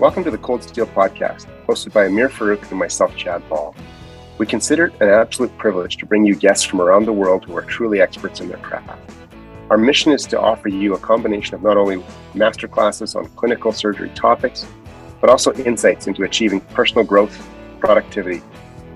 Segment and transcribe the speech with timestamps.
[0.00, 3.74] Welcome to the Cold Steel Podcast, hosted by Amir Farouk and myself, Chad Ball.
[4.38, 7.56] We consider it an absolute privilege to bring you guests from around the world who
[7.56, 8.96] are truly experts in their craft.
[9.70, 11.96] Our mission is to offer you a combination of not only
[12.32, 14.68] masterclasses on clinical surgery topics,
[15.20, 17.36] but also insights into achieving personal growth,
[17.80, 18.40] productivity,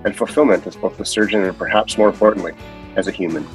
[0.05, 2.53] and fulfillment as both a surgeon and perhaps more importantly,
[2.95, 3.45] as a human.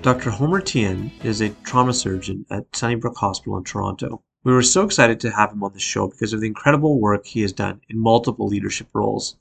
[0.00, 0.30] Dr.
[0.30, 4.22] Homer Tien is a trauma surgeon at Sunnybrook Hospital in Toronto.
[4.44, 7.26] We were so excited to have him on the show because of the incredible work
[7.26, 9.36] he has done in multiple leadership roles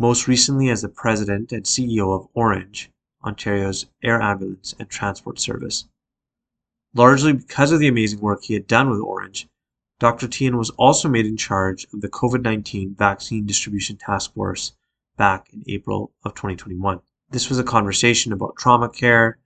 [0.00, 2.88] most recently as the president and CEO of Ornge,
[3.22, 5.86] Ontario's air ambulance and transport service.
[6.94, 9.46] Largely because of the amazing work he had done with Ornge,
[9.98, 10.26] Dr.
[10.26, 14.72] Tien was also made in charge of the COVID 19 vaccine distribution task force
[15.18, 17.00] back in April of 2021.
[17.28, 19.38] This was a conversation about trauma care,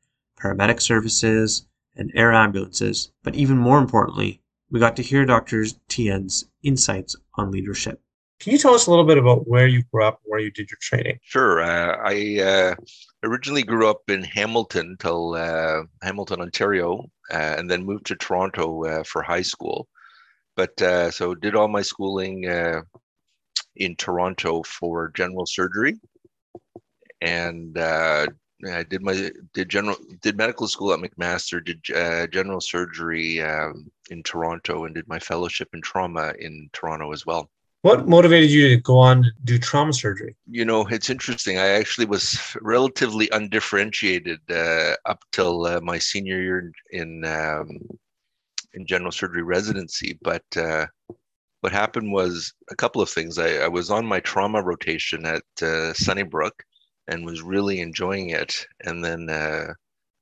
[0.45, 5.65] paramedic services, and air ambulances, but even more importantly, we got to hear Dr.
[5.89, 8.01] Tien's insights on leadership.
[8.41, 10.71] Can you tell us a little bit about where you grew up, where you did
[10.71, 11.19] your training?
[11.23, 11.63] Sure.
[11.63, 12.75] Uh, I uh,
[13.23, 18.85] originally grew up in Hamilton till uh, Hamilton, Ontario, uh, and then moved to Toronto
[18.85, 19.89] uh, for high school.
[20.57, 22.45] But uh, so did all my schooling
[23.77, 25.99] in Toronto for general surgery,
[27.21, 27.77] and
[28.67, 31.83] I did my did general did medical school at McMaster, did
[32.33, 37.51] general surgery um, in Toronto, and did my fellowship in trauma in Toronto as well.
[37.83, 40.35] What motivated you to go on do trauma surgery?
[40.51, 41.59] You know, it's interesting.
[41.59, 47.69] I actually was relatively undifferentiated uh, up till uh, my senior year in um,
[48.73, 50.19] in general surgery residency.
[50.23, 50.87] But uh,
[51.61, 53.39] what happened was a couple of things.
[53.39, 56.55] I, I was on my trauma rotation at uh, Sunnybrook
[57.09, 58.67] and was really enjoying it.
[58.85, 59.75] And then uh,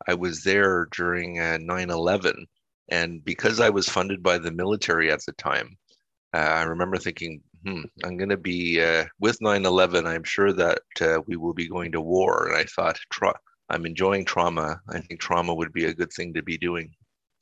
[0.06, 2.32] I was there during 9/11, uh,
[2.88, 5.76] and because I was funded by the military at the time.
[6.34, 10.06] I remember thinking, hmm, I'm going to be uh, with 9 11.
[10.06, 12.48] I'm sure that uh, we will be going to war.
[12.48, 13.38] And I thought, tra-
[13.68, 14.80] I'm enjoying trauma.
[14.88, 16.90] I think trauma would be a good thing to be doing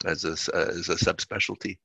[0.05, 1.79] as a, as a subspecialty.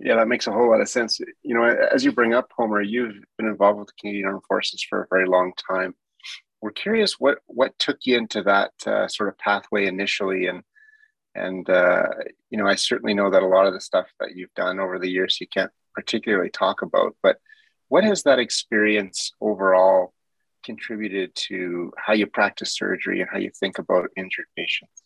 [0.00, 1.18] Yeah, that makes a whole lot of sense.
[1.42, 4.84] You know, as you bring up Homer, you've been involved with the Canadian Armed Forces
[4.88, 5.94] for a very long time.
[6.60, 10.62] We're curious what what took you into that uh, sort of pathway initially, and
[11.38, 12.08] and, uh,
[12.50, 14.98] you know, I certainly know that a lot of the stuff that you've done over
[14.98, 17.38] the years you can't particularly talk about, but
[17.88, 20.14] what has that experience overall
[20.64, 25.02] contributed to how you practice surgery and how you think about injured patients?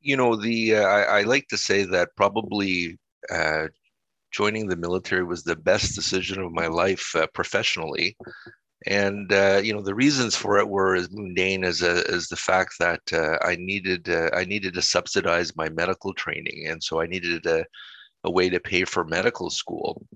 [0.00, 2.98] You know, the uh, I, I, like to say that probably
[3.30, 3.66] uh,
[4.30, 8.16] joining the military was the best decision of my life uh, professionally
[8.86, 12.36] and uh, you know the reasons for it were as mundane as a, as the
[12.36, 17.00] fact that uh, I needed uh, I needed to subsidize my medical training, and so
[17.00, 17.64] I needed a,
[18.24, 20.06] a way to pay for medical school.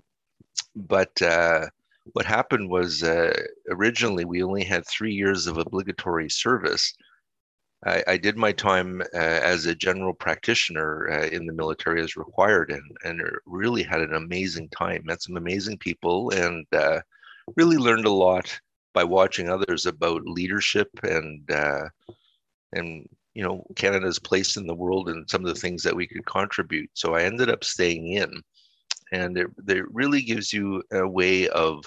[0.75, 1.67] But uh,
[2.13, 3.33] what happened was uh,
[3.69, 6.93] originally we only had three years of obligatory service.
[7.85, 12.71] I, I did my time uh, as a general practitioner in the military as required,
[12.71, 15.03] and and really had an amazing time.
[15.05, 16.65] Met some amazing people, and
[17.55, 18.59] really learned a lot
[18.93, 21.87] by watching others about leadership and uh,
[22.73, 26.07] and you know Canada's place in the world and some of the things that we
[26.07, 26.89] could contribute.
[26.93, 28.41] So I ended up staying in,
[29.11, 31.83] and it, it really gives you a way of,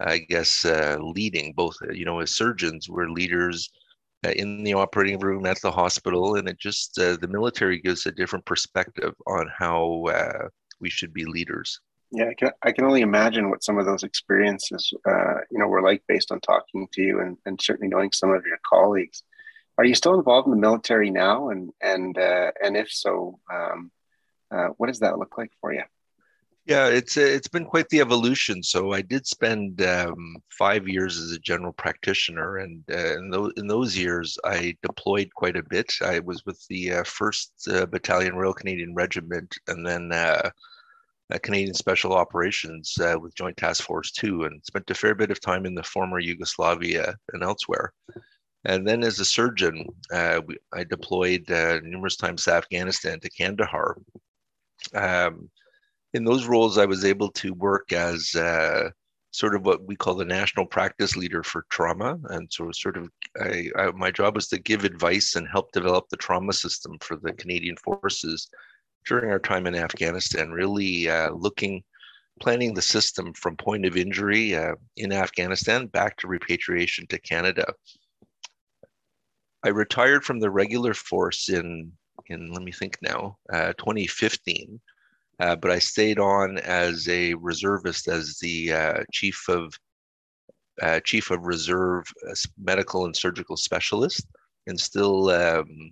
[0.00, 1.52] I guess, uh, leading.
[1.52, 3.81] Both you know as surgeons, we're leaders uh,
[4.24, 8.12] in the operating room at the hospital, and it just uh, the military gives a
[8.12, 10.48] different perspective on how uh,
[10.80, 11.80] we should be leaders.
[12.10, 15.66] Yeah, I can, I can only imagine what some of those experiences, uh, you know,
[15.66, 19.22] were like based on talking to you and, and certainly knowing some of your colleagues.
[19.78, 21.48] Are you still involved in the military now?
[21.48, 23.90] And and uh, and if so, um,
[24.50, 25.84] uh, what does that look like for you?
[26.64, 28.62] Yeah, it's it's been quite the evolution.
[28.62, 33.52] So I did spend um, five years as a general practitioner, and uh, in those
[33.56, 35.92] in those years I deployed quite a bit.
[36.02, 40.50] I was with the uh, First uh, Battalion Royal Canadian Regiment, and then uh,
[41.42, 45.40] Canadian Special Operations uh, with Joint Task Force 2 and spent a fair bit of
[45.40, 47.92] time in the former Yugoslavia and elsewhere.
[48.64, 51.46] And then as a surgeon, uh, we, I deployed
[51.82, 53.96] numerous times to Afghanistan, to Kandahar.
[54.94, 55.50] Um,
[56.14, 58.90] in those roles, I was able to work as uh,
[59.30, 62.18] sort of what we call the national practice leader for trauma.
[62.30, 63.08] And so, sort of,
[63.40, 67.16] I, I, my job was to give advice and help develop the trauma system for
[67.16, 68.48] the Canadian forces
[69.06, 71.82] during our time in Afghanistan, really uh, looking,
[72.40, 77.72] planning the system from point of injury uh, in Afghanistan back to repatriation to Canada.
[79.64, 81.92] I retired from the regular force in
[82.26, 84.80] in let me think now, uh, 2015.
[85.40, 89.74] Uh, but I stayed on as a reservist, as the uh, chief of
[90.80, 94.26] uh, chief of reserve uh, medical and surgical specialist,
[94.66, 95.90] and still um,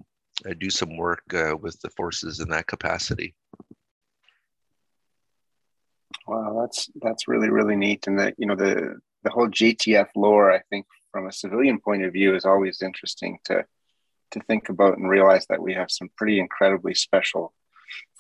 [0.59, 3.35] do some work uh, with the forces in that capacity.
[6.27, 10.53] Wow, that's that's really really neat, and that you know the the whole JTF lore,
[10.53, 13.65] I think, from a civilian point of view, is always interesting to
[14.33, 17.53] to think about and realize that we have some pretty incredibly special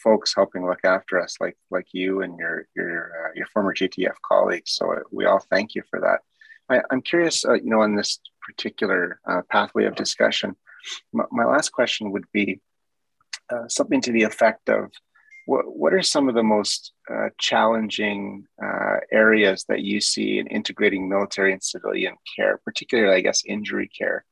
[0.02, 4.14] folks helping look after us, like like you and your your uh, your former JTF
[4.26, 4.72] colleagues.
[4.72, 6.20] So uh, we all thank you for that.
[6.68, 10.56] I, am curious, uh, you know, on this particular uh, pathway of discussion.
[11.12, 12.60] My, my, last question would be
[13.50, 14.90] uh, something to the effect of
[15.46, 18.46] what what are some of the most uh, challenging
[19.12, 24.24] areas that you see in integrating military and civilian care, particularly, I guess, injury care?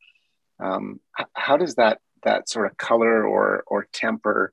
[0.61, 1.01] Um,
[1.35, 4.53] how does that that sort of color or or temper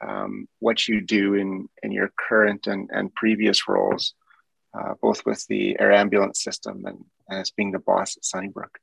[0.00, 4.14] um, what you do in in your current and, and previous roles,
[4.78, 8.78] uh, both with the air ambulance system and, and as being the boss at Sunnybrook?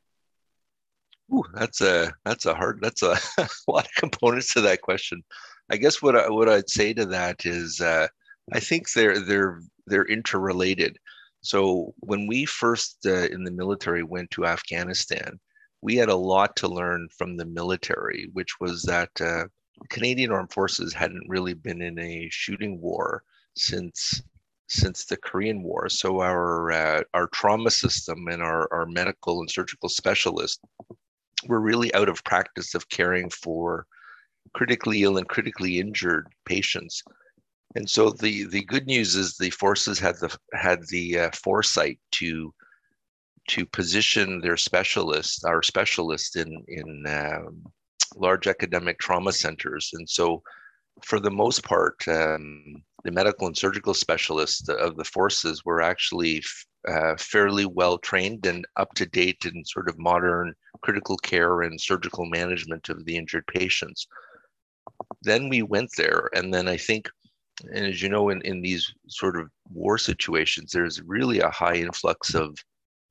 [1.33, 5.24] Ooh, that's a that's a hard that's a, a lot of components to that question.
[5.69, 8.07] I guess what I, what I'd say to that is uh,
[8.51, 10.98] I think they're they're they're interrelated.
[11.42, 15.39] So when we first uh, in the military went to Afghanistan,
[15.81, 19.45] we had a lot to learn from the military, which was that uh,
[19.89, 23.23] Canadian Armed Forces hadn't really been in a shooting war
[23.55, 24.21] since
[24.67, 25.89] since the Korean War.
[25.89, 30.59] So our uh, our trauma system and our, our medical and surgical specialists
[31.47, 33.85] were really out of practice of caring for
[34.53, 37.03] critically ill and critically injured patients.
[37.75, 41.99] And so the the good news is the forces had the had the uh, foresight
[42.11, 42.53] to
[43.49, 47.63] to position their specialists, our specialists, in in um,
[48.16, 49.92] large academic trauma centers.
[49.94, 50.42] And so,
[51.04, 56.44] for the most part, um, the medical and surgical specialists of the forces were actually
[56.88, 61.80] uh, fairly well trained and up to date in sort of modern critical care and
[61.80, 64.07] surgical management of the injured patients.
[65.22, 67.10] Then we went there, and then I think
[67.72, 71.75] and as you know in, in these sort of war situations there's really a high
[71.75, 72.57] influx of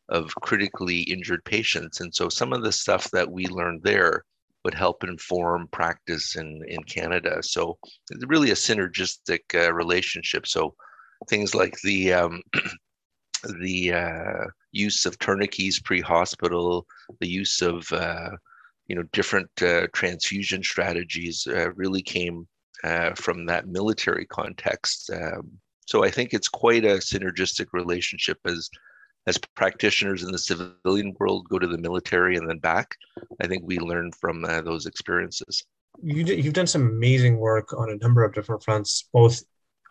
[0.08, 2.00] of critically injured patients.
[2.00, 4.24] And so some of the stuff that we learned there
[4.64, 7.42] would help inform practice in, in Canada.
[7.42, 7.78] So
[8.10, 10.46] it's really a synergistic uh, relationship.
[10.46, 10.74] So
[11.28, 12.42] things like the um,
[13.60, 16.86] the uh, use of tourniquets pre-hospital,
[17.20, 18.30] the use of uh,
[18.86, 22.46] you know different uh, transfusion strategies uh, really came
[22.84, 25.10] uh, from that military context.
[25.10, 25.50] Um,
[25.86, 28.68] so I think it's quite a synergistic relationship as
[29.26, 32.96] as practitioners in the civilian world go to the military and then back.
[33.40, 35.64] I think we learn from uh, those experiences.
[36.02, 39.42] You, you've done some amazing work on a number of different fronts, both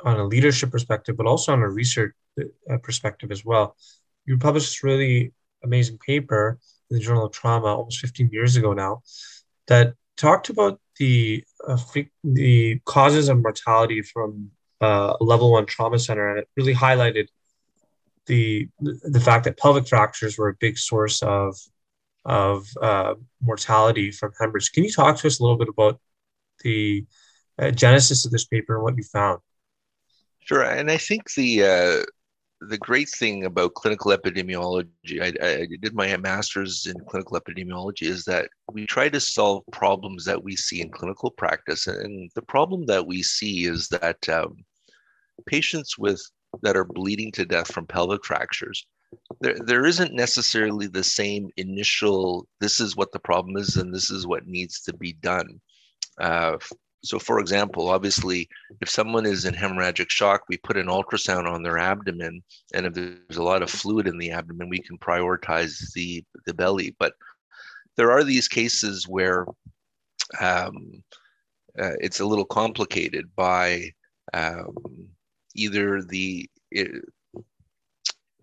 [0.04, 3.76] on a leadership perspective, but also on a research uh, perspective as well.
[4.26, 5.34] You published this really
[5.64, 9.02] amazing paper in the Journal of Trauma almost 15 years ago now
[9.68, 11.78] that talked about the uh,
[12.24, 17.28] the causes of mortality from uh, a level one trauma center, and it really highlighted
[18.28, 21.56] the the fact that pelvic fractures were a big source of
[22.26, 24.72] of uh, mortality from hemorrhage.
[24.72, 26.00] Can you talk to us a little bit about
[26.64, 27.06] the
[27.58, 29.40] uh, genesis of this paper and what you found?
[30.40, 32.04] Sure, and I think the uh,
[32.62, 38.24] the great thing about clinical epidemiology, I, I, did my master's in clinical epidemiology, is
[38.26, 42.86] that we try to solve problems that we see in clinical practice, and the problem
[42.86, 44.58] that we see is that um,
[45.48, 46.22] patients with
[46.62, 48.86] that are bleeding to death from pelvic fractures,
[49.40, 54.10] there, there isn't necessarily the same initial, this is what the problem is and this
[54.10, 55.60] is what needs to be done.
[56.20, 56.58] Uh,
[57.04, 58.48] so, for example, obviously,
[58.80, 62.44] if someone is in hemorrhagic shock, we put an ultrasound on their abdomen,
[62.76, 66.54] and if there's a lot of fluid in the abdomen, we can prioritize the, the
[66.54, 66.96] belly.
[67.00, 67.14] But
[67.98, 69.48] there are these cases where
[70.40, 71.04] um,
[71.80, 73.90] uh, it's a little complicated by
[74.34, 74.76] um,
[75.56, 77.04] either the it,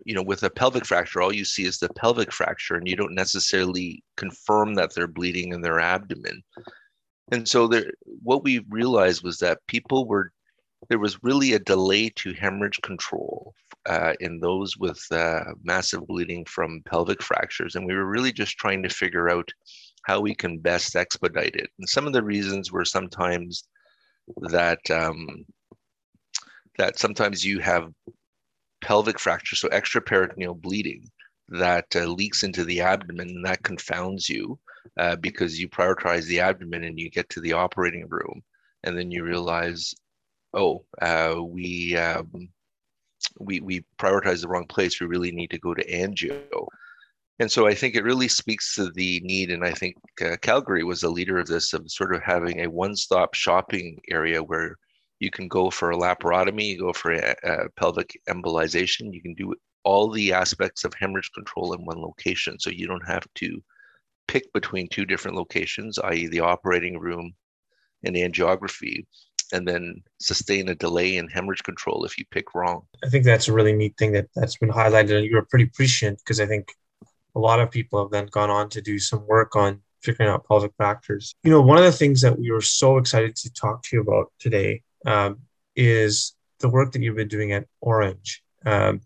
[0.05, 2.95] you know with a pelvic fracture all you see is the pelvic fracture and you
[2.95, 6.41] don't necessarily confirm that they're bleeding in their abdomen.
[7.31, 7.91] And so there
[8.23, 10.31] what we realized was that people were
[10.87, 13.53] there was really a delay to hemorrhage control
[13.87, 17.75] uh, in those with uh, massive bleeding from pelvic fractures.
[17.75, 19.49] And we were really just trying to figure out
[20.03, 21.69] how we can best expedite it.
[21.77, 23.65] And some of the reasons were sometimes
[24.37, 25.45] that um,
[26.79, 27.93] that sometimes you have
[28.81, 31.03] pelvic fracture, so extraperitoneal bleeding
[31.49, 34.57] that uh, leaks into the abdomen and that confounds you.
[34.97, 38.41] uh, because you prioritize the abdomen and you get to the operating room
[38.83, 39.93] and then you realize,
[40.53, 42.49] oh, uh, we, um,
[43.39, 44.99] we, we prioritize the wrong place.
[44.99, 46.67] We really need to go to angio.
[47.39, 50.83] And so I think it really speaks to the need, and I think uh, Calgary
[50.83, 54.77] was a leader of this, of sort of having a one-stop shopping area where
[55.19, 59.33] you can go for a laparotomy, you go for a, a pelvic embolization, you can
[59.33, 62.59] do all the aspects of hemorrhage control in one location.
[62.59, 63.61] So you don't have to
[64.27, 67.33] pick between two different locations, i.e., the operating room
[68.03, 69.05] and angiography,
[69.51, 72.83] and then sustain a delay in hemorrhage control if you pick wrong.
[73.03, 75.65] I think that's a really neat thing that that's been highlighted, and you were pretty
[75.65, 76.71] prescient because I think
[77.35, 80.47] a lot of people have then gone on to do some work on figuring out
[80.47, 81.33] pelvic fractures.
[81.43, 84.01] You know, one of the things that we were so excited to talk to you
[84.01, 85.39] about today um,
[85.75, 88.41] is the work that you've been doing at Ornge.
[88.65, 89.01] Um,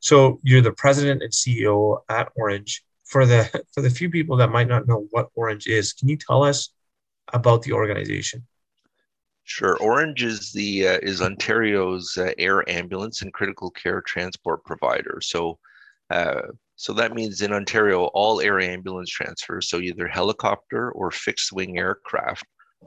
[0.00, 2.82] so you're the president and CEO at Ornge.
[3.04, 6.16] For the for the few people that might not know what Ornge is, can you
[6.16, 6.70] tell us
[7.32, 8.46] about the organization?
[9.44, 9.76] Sure.
[9.80, 15.20] Ornge is the uh, is Ontario's uh, air ambulance and critical care transport provider.
[15.22, 15.60] So,
[16.10, 16.42] uh,
[16.74, 21.78] so that means in Ontario, all air ambulance transfers, so either helicopter or fixed wing
[21.78, 22.44] aircraft,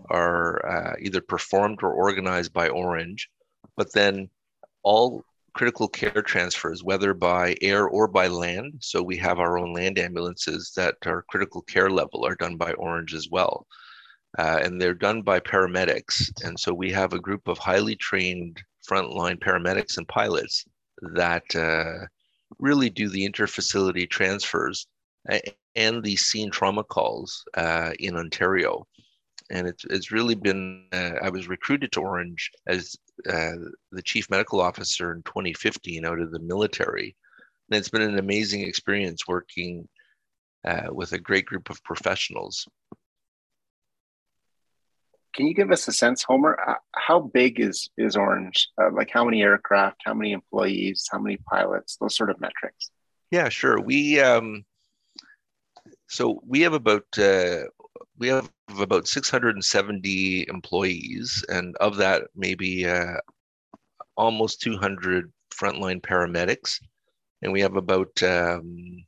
[0.09, 3.27] are uh, either performed or organized by Ornge.
[3.75, 4.29] But then
[4.83, 8.75] all critical care transfers, whether by air or by land.
[8.79, 12.73] So we have our own land ambulances that are critical care level, are done by
[12.73, 13.65] Ornge as well.
[14.37, 16.29] Uh, and they're done by paramedics.
[16.43, 20.65] And so we have a group of highly trained frontline paramedics and pilots
[21.13, 22.05] that uh,
[22.59, 24.87] really do the interfacility transfers
[25.75, 28.87] and the scene trauma calls uh, in Ontario
[29.49, 30.85] and it's it's really been.
[30.91, 32.95] Uh, I was recruited to Ornge as
[33.27, 33.53] uh,
[33.91, 37.15] the chief medical officer in 2015 out of the military,
[37.69, 39.87] and it's been an amazing experience working
[40.65, 42.67] uh, with a great group of professionals.
[45.33, 46.57] Can you give us a sense, Homer?
[46.67, 48.67] Uh, how big is is Ornge?
[48.81, 50.01] Uh, like how many aircraft?
[50.05, 51.07] How many employees?
[51.11, 51.97] How many pilots?
[51.97, 52.91] Those sort of metrics.
[53.31, 53.79] Yeah, sure.
[53.79, 54.65] We um,
[56.07, 57.63] so we have about uh,
[58.19, 58.49] we have
[58.79, 63.15] about 670 employees, and of that, maybe uh,
[64.17, 66.79] almost 200 frontline paramedics,
[67.41, 69.05] and we have about um,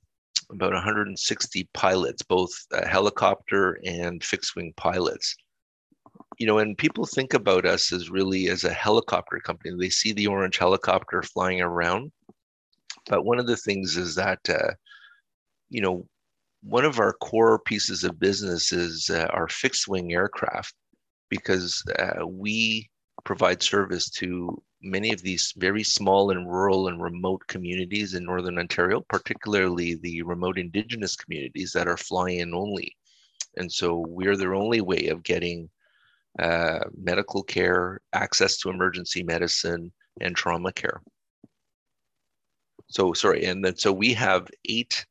[0.50, 5.36] about 160 pilots, both uh, helicopter and fixed wing pilots.
[6.38, 9.76] You know, and people think about us as really as a helicopter company.
[9.78, 12.12] They see the orange helicopter flying around,
[13.08, 14.72] but one of the things is that uh,
[15.70, 16.08] you know
[16.64, 20.74] one of our core pieces of business is uh, our fixed wing aircraft
[21.30, 22.90] because uh, we
[23.24, 28.58] provide service to many of these very small and rural and remote communities in northern
[28.58, 32.96] ontario particularly the remote indigenous communities that are fly-in only.
[33.58, 35.70] And so we're their only way of getting
[36.40, 39.92] uh, medical care access to emergency medicine
[40.22, 41.02] and trauma care.
[42.88, 45.06] So sorry and then so we have eight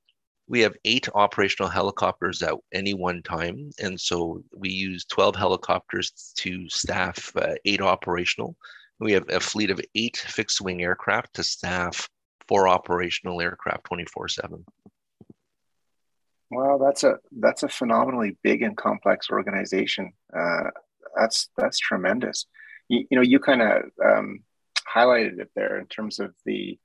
[0.51, 3.71] we have eight operational helicopters at any one time.
[3.81, 8.57] And so we use 12 helicopters to staff uh, eight operational.
[8.99, 12.11] We have a fleet of eight fixed wing aircraft to staff
[12.49, 14.65] four operational aircraft 24 7.
[16.51, 20.13] Well, that's a that's a phenomenally big and complex organization.
[20.37, 20.71] Uh,
[21.17, 22.47] that's that's tremendous.
[22.89, 24.41] You, you know, you kind of um,
[24.93, 26.77] highlighted it there in terms of the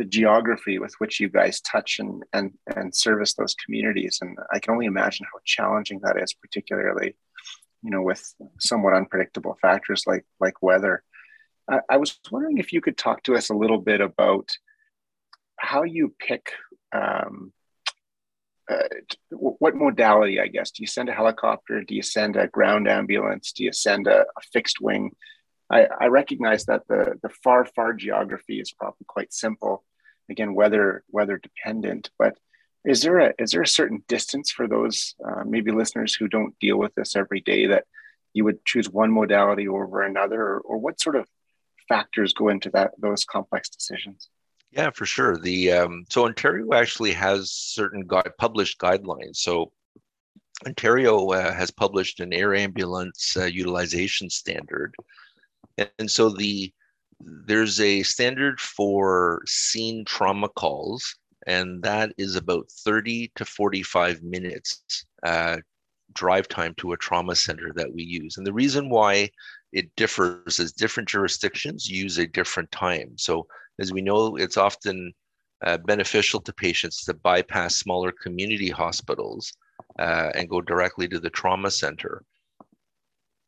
[0.00, 4.18] the geography with which you guys touch and and and service those communities.
[4.22, 7.10] And i can only imagine how challenging that is particularly
[7.84, 8.22] you know with
[8.58, 11.02] somewhat unpredictable factors like like weather.
[11.68, 14.48] I, I was wondering if you could talk to us a little bit about
[15.58, 16.44] how you pick
[17.00, 17.52] um,
[18.72, 18.88] uh,
[19.32, 20.70] what modality i guess.
[20.70, 21.84] Do you send a helicopter?
[21.84, 23.52] Do you send a ground ambulance?
[23.52, 25.10] Do you send a, a fixed wing?
[25.70, 29.84] I, I, recognize that the the far far geography is probably quite simple
[30.30, 32.36] again weather weather dependent but
[32.84, 36.58] is there a is there a certain distance for those uh, maybe listeners who don't
[36.60, 37.84] deal with this every day that
[38.32, 40.40] you would choose one modality over another?
[40.40, 41.26] Or, or what sort of
[41.88, 44.28] factors go into that those complex decisions?
[44.70, 45.36] Yeah for sure.
[45.36, 49.36] The um, so ontario actually has certain gu- published guidelines.
[49.36, 49.72] So
[50.66, 54.94] ontario uh, has published an air ambulance uh, utilization standard.
[55.76, 56.72] And, and so the
[57.20, 65.06] there's a standard for scene trauma calls, and that is about 30 to 45 minutes
[65.22, 65.58] uh,
[66.12, 68.36] drive time to a trauma center that we use.
[68.36, 69.30] And the reason why
[69.72, 73.12] it differs is different jurisdictions use a different time.
[73.16, 73.46] So,
[73.78, 75.12] as we know, it's often
[75.64, 79.52] uh, beneficial to patients to bypass smaller community hospitals
[79.98, 82.24] uh, and go directly to the trauma center.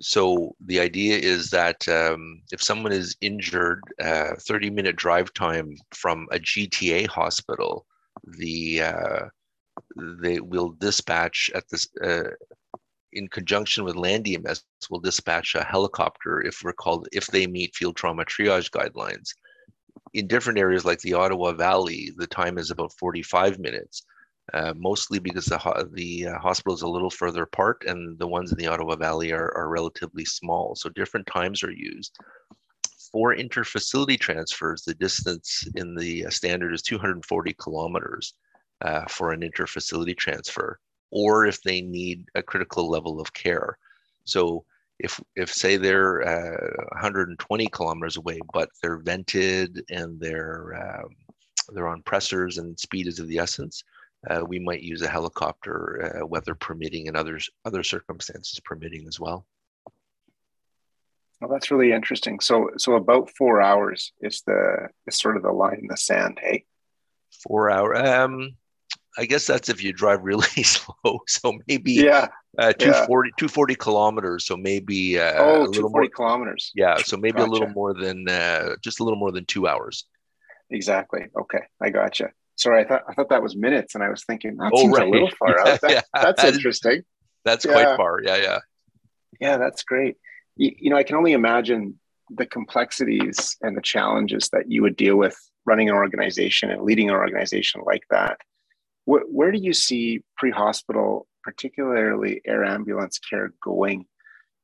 [0.02, 5.76] So the idea is that um, if someone is injured, uh, 30 minute drive time
[5.92, 7.86] from a GTA hospital,
[8.24, 9.20] the uh,
[10.20, 12.30] they will dispatch at this uh,
[13.12, 17.76] in conjunction with land EMS will dispatch a helicopter if we're called if they meet
[17.76, 19.28] field trauma triage guidelines.
[20.14, 24.04] In different areas like the Ottawa Valley, the time is about 45 minutes,
[24.54, 28.52] uh, mostly because the the uh, hospital is a little further apart and the ones
[28.52, 30.74] in the Ottawa Valley are, are relatively small.
[30.74, 32.16] So different times are used.
[33.10, 38.34] For interfacility transfers, the distance in the uh, standard is 240 kilometers
[38.82, 40.78] uh, for an interfacility transfer,
[41.10, 43.78] or if they need a critical level of care.
[44.24, 44.64] So
[44.98, 51.16] if, if say they're uh, 120 kilometers away, but they're vented and they're, um,
[51.74, 53.82] they're on pressors and speed is of the essence,
[54.28, 59.18] uh, we might use a helicopter, uh, weather permitting and others, other circumstances permitting as
[59.18, 59.46] well.
[61.40, 62.38] Well, that's really interesting.
[62.38, 66.38] So, so about four hours is the is sort of the line in the sand.
[66.40, 66.66] Hey,
[67.42, 67.96] four hour.
[67.96, 68.54] Um,
[69.18, 71.20] I guess that's if you drive really slow.
[71.26, 73.32] So maybe yeah, uh, 240, yeah.
[73.38, 74.46] 240 kilometers.
[74.46, 76.72] So maybe uh, oh, a little 240 more, kilometers.
[76.76, 76.96] Yeah.
[76.98, 77.50] So maybe gotcha.
[77.50, 80.06] a little more than uh, just a little more than two hours.
[80.70, 81.26] Exactly.
[81.38, 81.60] Okay.
[81.80, 82.30] I gotcha.
[82.56, 84.98] Sorry, I thought I thought that was minutes, and I was thinking that oh, seems
[84.98, 85.06] right.
[85.06, 85.80] a little far yeah, out.
[85.80, 86.00] That, yeah.
[86.14, 87.02] That's interesting.
[87.44, 87.72] That's yeah.
[87.72, 88.20] quite far.
[88.22, 88.58] Yeah, yeah.
[89.40, 90.16] Yeah, that's great.
[90.56, 91.98] You, you know, I can only imagine
[92.30, 97.08] the complexities and the challenges that you would deal with running an organization and leading
[97.08, 98.38] an organization like that
[99.04, 104.06] where, where do you see pre-hospital, particularly air ambulance care, going?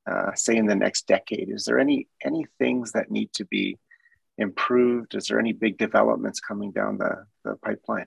[0.08, 3.76] Uh, say in the next decade, is there any any things that need to be
[4.38, 5.14] improved?
[5.14, 8.06] Is there any big developments coming down the, the pipeline?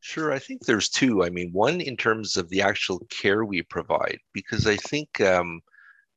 [0.00, 1.24] Sure, I think there's two.
[1.24, 5.60] I mean, one in terms of the actual care we provide, because I think um,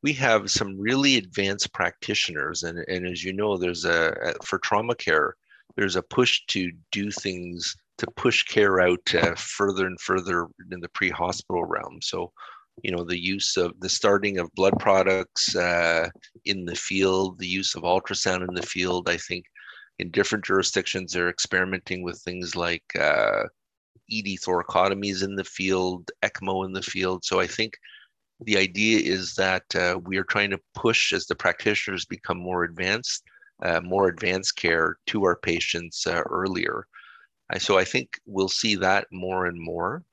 [0.04, 4.96] we have some really advanced practitioners, and, and as you know, there's a for trauma
[4.96, 5.36] care,
[5.76, 10.80] there's a push to do things to push care out uh, further and further in
[10.80, 12.00] the pre-hospital realm.
[12.02, 12.32] So,
[12.84, 16.10] you know, the use of the starting of blood products uh,
[16.46, 19.10] in the field, the use of ultrasound in the field.
[19.10, 19.46] I think
[20.00, 23.44] in different jurisdictions they're experimenting with things like uh,
[24.12, 27.24] ED thoracotomies in the field, ECMO in the field.
[27.24, 27.78] So I think
[28.42, 32.64] the idea is that uh, we are trying to push as the practitioners become more
[32.64, 33.24] advanced,
[33.62, 36.86] uh, more advanced care to our patients uh, earlier.
[37.60, 40.04] So I think we'll see that more and more.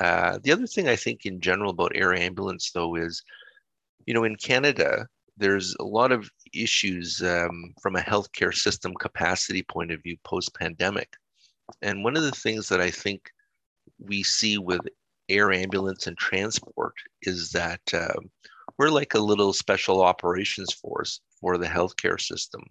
[0.00, 3.22] Uh, the other thing I think in general about air ambulance, though, is,
[4.06, 9.62] you know, in Canada, there's a lot of issues um, from a healthcare system capacity
[9.62, 11.14] point of view post pandemic.
[11.82, 13.30] And one of the things that I think
[13.98, 14.80] we see with
[15.28, 18.18] air ambulance and transport is that uh,
[18.78, 22.62] we're like a little special operations force for the healthcare system.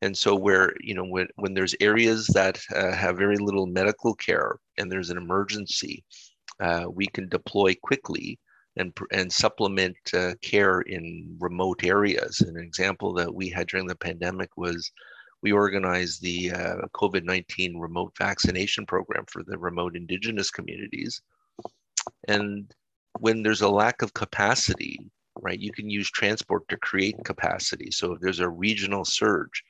[0.00, 4.14] And so, where you know when when there's areas that uh, have very little medical
[4.14, 6.04] care and there's an emergency,
[6.60, 8.38] uh, we can deploy quickly
[8.78, 12.40] and and supplement uh, care in remote areas.
[12.40, 14.90] An example that we had during the pandemic was
[15.42, 21.20] we organized the uh, COVID nineteen remote vaccination program for the remote Indigenous communities,
[22.28, 22.72] and
[23.20, 24.98] when there's a lack of capacity
[25.42, 25.58] right?
[25.58, 27.90] You can use transport to create capacity.
[27.90, 29.62] So if there's a regional surge,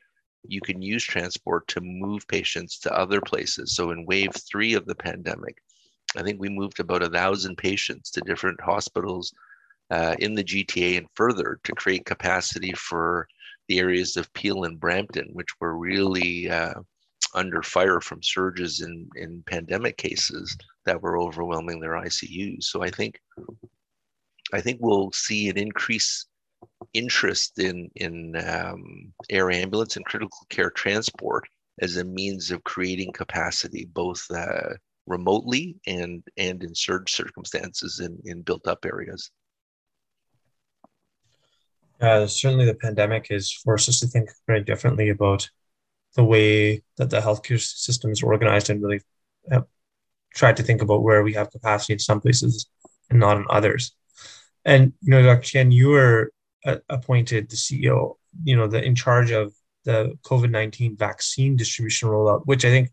[0.46, 3.74] you can use transport to move patients to other places.
[3.74, 5.56] So in wave three of the pandemic,
[6.16, 9.32] I think we moved about a thousand patients to different hospitals
[9.90, 13.26] uh, in the GTA and further to create capacity for
[13.68, 16.74] the areas of Peel and Brampton, which were really uh,
[17.34, 22.64] under fire from surges in, in pandemic cases that were overwhelming their ICUs.
[22.64, 23.20] So I think
[24.52, 26.26] I think we'll see an increase
[26.94, 31.46] interest in in um, air ambulance and critical care transport
[31.80, 34.74] as a means of creating capacity both uh,
[35.08, 39.30] remotely and and in surge circumstances in, in built up areas.
[42.00, 45.48] Uh, certainly, the pandemic has forced us to think very differently about
[46.14, 49.00] the way that the healthcare system is organized and really
[49.50, 49.60] uh,
[50.34, 52.66] tried to think about where we have capacity in some places
[53.10, 53.92] and not in others.
[54.64, 55.42] And you know, Dr.
[55.42, 56.32] Tien, you were
[56.88, 59.52] appointed the CEO, you know, the in charge of
[59.84, 62.90] the COVID nineteen vaccine distribution rollout, which I think,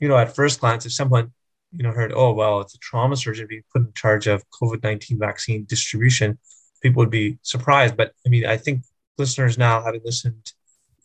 [0.00, 1.32] you know, at first glance, if someone
[1.72, 4.82] you know heard, oh well, it's a trauma surgeon being put in charge of COVID
[4.82, 6.38] nineteen vaccine distribution,
[6.82, 7.96] people would be surprised.
[7.96, 8.82] But I mean, I think
[9.18, 10.52] listeners now, having listened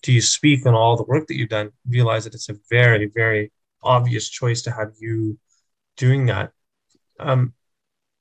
[0.03, 3.05] to you speak on all the work that you've done, realize that it's a very,
[3.13, 3.51] very
[3.83, 5.37] obvious choice to have you
[5.97, 6.51] doing that.
[7.19, 7.53] Um,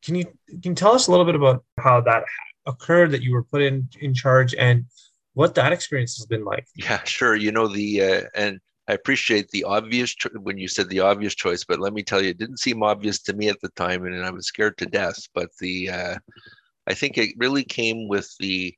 [0.05, 0.25] Can you
[0.63, 2.25] can you tell us a little bit about how that
[2.67, 4.85] occurred that you were put in in charge and
[5.35, 6.67] what that experience has been like?
[6.75, 7.35] Yeah, sure.
[7.37, 11.35] You know the uh, and I appreciate the obvious cho- when you said the obvious
[11.35, 14.05] choice, but let me tell you, it didn't seem obvious to me at the time,
[14.07, 15.19] and I was scared to death.
[15.35, 16.17] But the uh,
[16.87, 18.75] I think it really came with the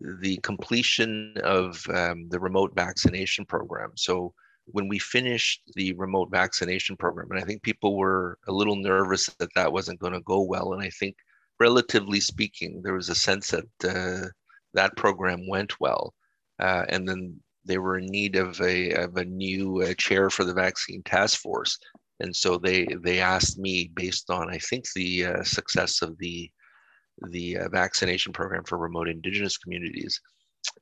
[0.00, 3.92] the completion of um, the remote vaccination program.
[3.96, 4.32] So
[4.66, 9.26] when we finished the remote vaccination program, and I think people were a little nervous
[9.38, 11.16] that that wasn't going to go well, and I think
[11.58, 14.28] relatively speaking, there was a sense that uh,
[14.72, 16.14] that program went well,
[16.60, 20.44] uh, and then they were in need of a of a new uh, chair for
[20.44, 21.78] the vaccine task force,
[22.20, 26.50] and so they they asked me based on I think the uh, success of the
[27.28, 30.20] the uh, vaccination program for remote indigenous communities.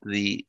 [0.03, 0.45] The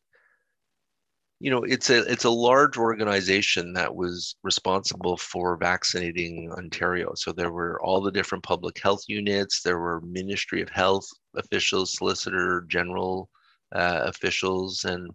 [1.39, 7.13] you know it's a it's a large organization that was responsible for vaccinating Ontario.
[7.15, 9.61] So there were all the different public health units.
[9.61, 13.29] There were Ministry of Health officials, Solicitor General
[13.73, 15.09] uh, officials, and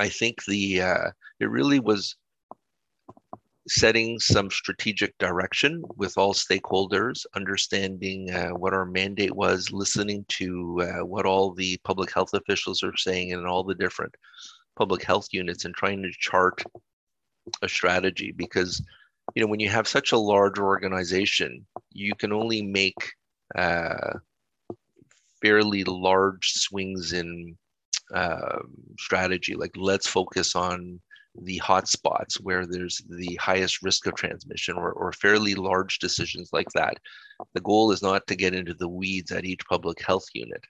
[0.00, 1.10] I think the uh,
[1.40, 2.16] it really was
[3.68, 10.80] setting some strategic direction with all stakeholders, understanding uh, what our mandate was, listening to
[10.80, 14.14] uh, what all the public health officials are saying in all the different
[14.74, 16.62] public health units, and trying to chart
[17.60, 18.32] a strategy.
[18.32, 18.82] Because
[19.34, 23.12] you know when you have such a large organization, you can only make
[23.54, 24.14] uh,
[25.42, 27.54] fairly large swings in
[28.14, 31.00] um, strategy like let's focus on
[31.42, 36.68] the hotspots where there's the highest risk of transmission or, or fairly large decisions like
[36.74, 36.96] that.
[37.54, 40.64] The goal is not to get into the weeds at each public health unit.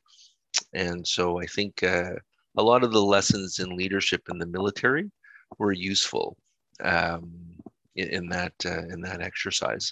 [0.74, 2.12] And so i think uh,
[2.56, 5.10] a lot of the lessons in leadership in the military
[5.58, 6.36] were useful
[6.82, 7.30] um,
[7.96, 9.90] in, in, that uh, in that exercise.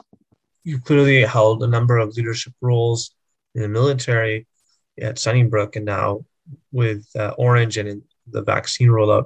[0.64, 3.12] You clearly held a number of leadership roles
[3.54, 4.46] in the military
[5.00, 6.24] at Sunnybrook and now
[6.72, 9.24] with uh, Ornge and in the vaccine rollout.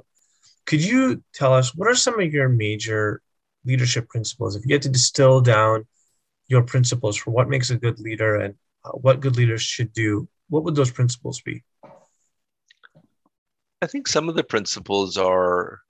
[0.66, 3.20] Could you tell us what are some of your major
[3.64, 4.56] leadership principles?
[4.56, 5.86] If you had to distill down
[6.48, 8.54] your principles for what makes a good leader and
[8.84, 11.64] uh, what good leaders should do, what would those principles be?
[13.80, 15.80] I think some of the principles are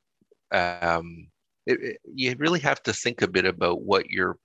[0.50, 1.28] um,
[1.66, 4.38] it, it, you really have to think a bit about what your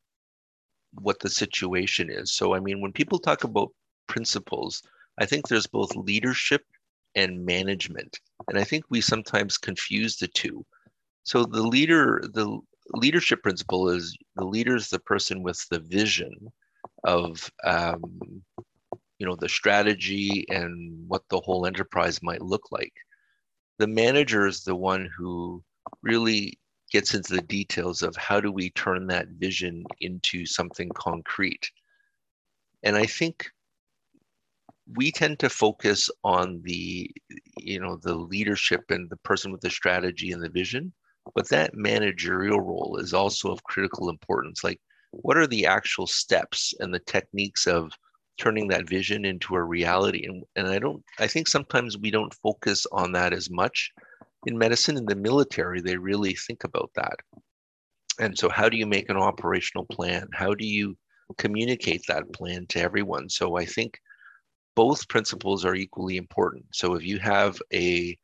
[0.94, 2.32] what the situation is.
[2.32, 3.72] So, I mean, when people talk about
[4.08, 4.82] principles,
[5.18, 6.66] I think there's both leadership
[7.18, 8.20] and management.
[8.48, 10.66] And I think we sometimes confuse the two.
[11.24, 12.60] So the leader, the
[12.94, 16.50] leadership principle is the leader is the person with the vision
[17.04, 18.44] of um,
[19.20, 22.94] you know the strategy and what the whole enterprise might look like.
[23.80, 25.64] The manager is the one who
[26.04, 26.58] really
[26.92, 31.70] gets into the details of how do we turn that vision into something concrete.
[32.84, 33.50] And I think
[34.96, 37.10] we tend to focus on the
[37.58, 40.94] you know the leadership and the person with the strategy and the vision
[41.36, 44.64] but that managerial role is also of critical importance.
[44.64, 44.80] Like
[45.12, 47.92] what are the actual steps and the techniques of
[48.38, 50.26] turning that vision into a reality?
[50.26, 53.92] And, and i don't i think sometimes we don't focus on that as much.
[54.46, 57.18] In medicine in the military they really think about that.
[58.20, 60.28] And so how do you make an operational plan?
[60.34, 60.98] How do you
[61.38, 63.30] communicate that plan to everyone?
[63.30, 64.00] So i think
[64.78, 66.64] both principles are equally important.
[66.72, 68.16] So if you have a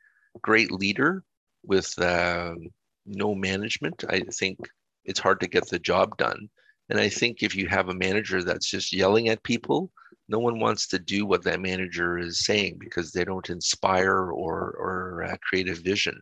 [0.44, 1.24] great leader
[1.66, 2.54] with uh,
[3.08, 4.60] no management, I think
[5.04, 6.48] it's hard to get the job done.
[6.90, 9.90] And I think if you have a manager that's just yelling at people,
[10.30, 14.76] no one wants to do what that manager is saying because they don't inspire or,
[14.78, 16.22] or uh, create a vision.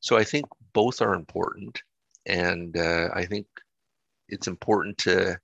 [0.00, 1.80] So I think both are important.
[2.26, 3.46] And uh, I think
[4.28, 5.38] it's important to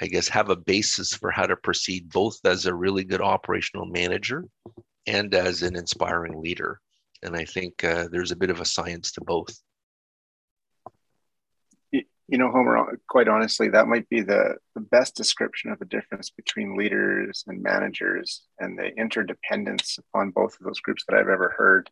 [0.00, 3.86] I guess, have a basis for how to proceed both as a really good operational
[3.86, 4.44] manager
[5.06, 6.80] and as an inspiring leader.
[7.22, 9.54] And I think uh, there's a bit of a science to both.
[12.26, 16.30] You know, Homer, quite honestly, that might be the, the best description of the difference
[16.30, 21.54] between leaders and managers and the interdependence upon both of those groups that I've ever
[21.56, 21.90] heard.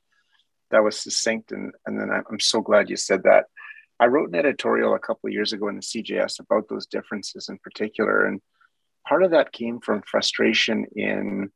[0.71, 1.53] That was succinct.
[1.53, 3.45] And, and then I'm so glad you said that
[4.03, 7.49] I wrote an editorial a couple of years ago in the CJS about those differences
[7.49, 8.27] in particular.
[8.27, 8.41] And
[9.07, 11.53] part of that came from frustration in,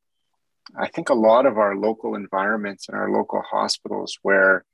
[0.79, 4.65] I think, a lot of our local environments and our local hospitals where,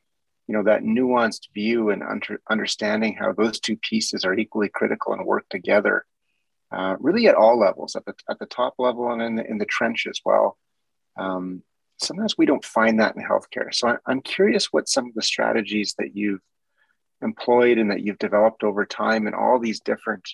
[0.46, 5.14] you know, that nuanced view and under, understanding how those two pieces are equally critical
[5.14, 6.04] and work together,
[6.72, 9.56] uh, really at all levels, at the, at the top level and in the, in
[9.56, 10.58] the trench as well.
[11.16, 11.62] Um,
[11.96, 13.72] sometimes we don't find that in healthcare.
[13.72, 16.42] So I, I'm curious what some of the strategies that you've
[17.22, 20.28] employed and that you've developed over time in all these different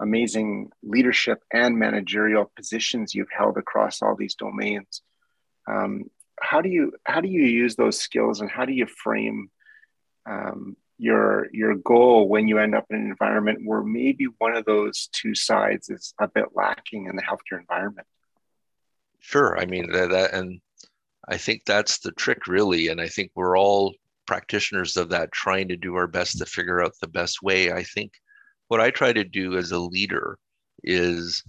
[0.00, 5.02] amazing leadership and managerial positions you've held across all these domains.
[5.68, 6.04] Um,
[6.40, 9.50] how do you how do you use those skills and how do you frame
[10.24, 14.64] um, your your goal when you end up in an environment where maybe one of
[14.64, 18.06] those two sides is a bit lacking in the healthcare environment?
[19.20, 19.58] Sure.
[19.58, 20.60] I mean that, that and
[21.26, 22.88] I think that's the trick really.
[22.88, 23.94] And I think we're all
[24.28, 27.72] practitioners of that, trying to do our best to figure out the best way.
[27.72, 28.12] I think
[28.68, 30.38] what I try to do as a leader
[30.84, 31.42] is,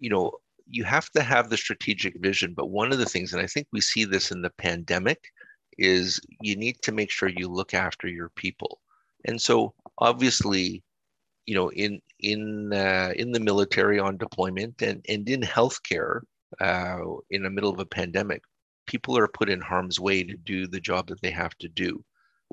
[0.00, 0.32] you know,
[0.66, 2.54] you have to have the strategic vision.
[2.54, 5.20] But one of the things, and I think we see this in the pandemic,
[5.76, 8.80] is you need to make sure you look after your people.
[9.26, 10.82] And so obviously,
[11.46, 16.22] you know, in in uh, in the military on deployment and and in healthcare,
[16.60, 18.42] uh, in the middle of a pandemic,
[18.86, 22.04] people are put in harm's way to do the job that they have to do.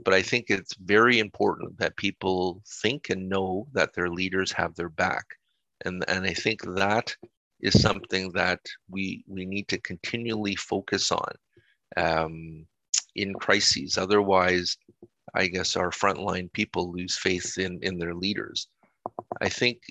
[0.04, 4.76] But I think it's very important that people think and know that their leaders have
[4.76, 5.26] their back.
[5.86, 7.16] And, and I think that
[7.60, 11.32] is something that we, we need to continually focus on
[11.98, 12.66] um,
[13.16, 13.98] in crises.
[13.98, 14.78] Otherwise,
[15.34, 18.68] I guess our frontline people lose faith in, in their leaders.
[19.42, 19.82] I think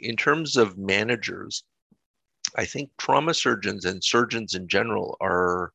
[0.00, 1.64] in terms of managers,
[2.56, 5.72] I think trauma surgeons and surgeons in general are,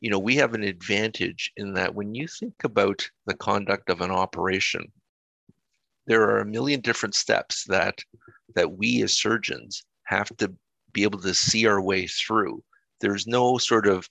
[0.00, 4.00] you know, we have an advantage in that when you think about the conduct of
[4.00, 4.90] an operation,
[6.06, 7.98] there are a million different steps that
[8.54, 10.52] that we as surgeons have to
[10.92, 12.62] be able to see our way through.
[13.00, 14.08] There's no sort of,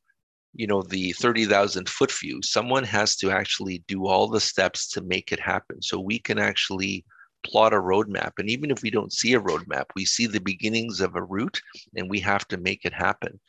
[0.53, 2.41] you know, the 30,000 foot view.
[2.41, 5.81] Someone has to actually do all the steps to make it happen.
[5.81, 7.03] So we can actually
[7.43, 8.31] plot a roadmap.
[8.37, 11.59] And even if we don't see a roadmap, we see the beginnings of a route
[11.95, 13.39] and we have to make it happen.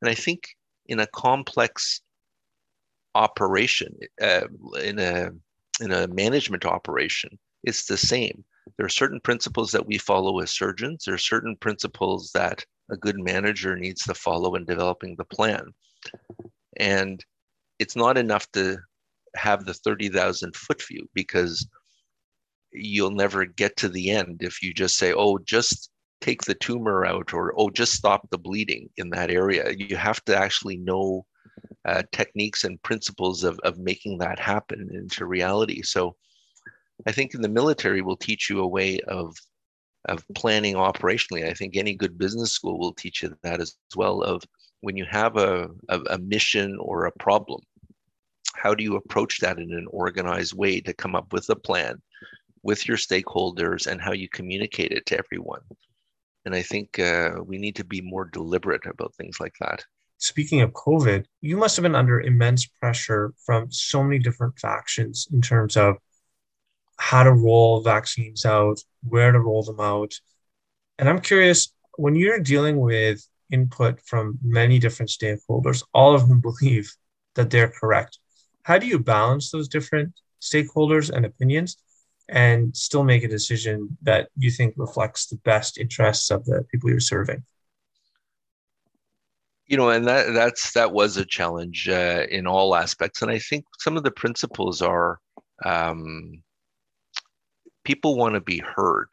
[0.00, 0.48] And I think
[0.88, 2.00] in a complex
[3.14, 4.46] operation, uh,
[4.82, 5.30] in a
[5.80, 8.44] in a management operation, it's the same.
[8.76, 11.04] There are certain principles that we follow as surgeons.
[11.04, 15.72] There are certain principles that a good manager needs to follow in developing the plan.
[16.78, 17.24] And
[17.78, 18.78] it's not enough to
[19.36, 21.66] have the 30,000 foot view because
[22.72, 25.90] you'll never get to the end if you just say, oh, just
[26.20, 29.72] take the tumor out or oh, just stop the bleeding in that area.
[29.76, 31.24] You have to actually know
[31.84, 35.82] uh, techniques and principles of, of making that happen into reality.
[35.82, 36.16] So
[37.06, 39.34] I think in the military will teach you a way of
[40.08, 41.46] of planning operationally.
[41.46, 44.42] I think any good business school will teach you that as well of
[44.80, 47.60] when you have a, a, a mission or a problem,
[48.54, 52.00] how do you approach that in an organized way to come up with a plan
[52.62, 55.60] with your stakeholders and how you communicate it to everyone.
[56.48, 59.84] And I think uh, we need to be more deliberate about things like that.
[60.16, 65.28] Speaking of COVID, you must have been under immense pressure from so many different factions
[65.30, 65.96] in terms of
[66.96, 70.14] how to roll vaccines out, where to roll them out.
[70.98, 76.40] And I'm curious when you're dealing with input from many different stakeholders, all of whom
[76.50, 76.90] believe
[77.34, 78.18] that they're correct,
[78.62, 81.76] how do you balance those different stakeholders and opinions
[82.28, 86.90] and still make a decision that you think reflects the best interests of the people
[86.90, 87.42] you're serving.
[89.66, 93.20] You know and that that's that was a challenge uh, in all aspects.
[93.20, 95.18] And i think some of the principles are
[95.64, 96.42] um,
[97.84, 99.08] people want to be heard.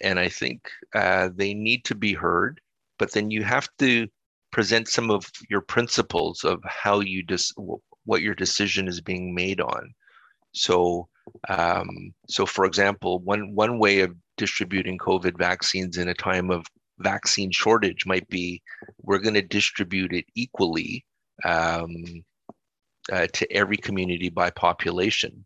[0.00, 2.60] And i think uh, they need to be heard
[3.00, 4.06] but then you have to
[4.52, 7.66] present some of your principles of how you just dis-
[8.04, 9.94] what your decision is being made on.
[10.52, 11.08] So
[11.48, 16.66] um, so, for example, one one way of distributing COVID vaccines in a time of
[16.98, 18.62] vaccine shortage might be
[19.02, 21.04] we're going to distribute it equally
[21.44, 22.04] um,
[23.12, 25.44] uh, to every community by population.